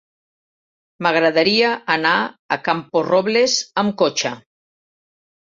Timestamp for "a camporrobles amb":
2.55-3.97